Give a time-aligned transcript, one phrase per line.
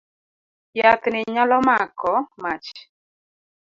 [0.79, 2.69] Yath ni nyalo mako mach.